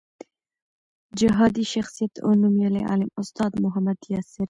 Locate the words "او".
2.25-2.29